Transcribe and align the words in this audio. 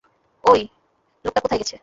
এই, 0.43 0.61
লোকটা 1.25 1.41
কোথায় 1.41 1.59
গেছে? 1.61 1.75